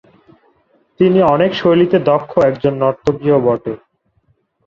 তিনি 0.99 1.19
অনেক 1.33 1.51
শৈলীতে 1.53 1.97
দক্ষ 2.01 2.31
একজন 2.49 2.73
নর্তকী 2.75 3.27
ও 3.31 3.37
বটে। 3.45 3.73